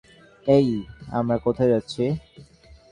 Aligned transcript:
এই, 0.47 0.67
আমরা 1.11 1.35
কোথায় 1.37 1.71
যাচ্ছি? 1.73 2.03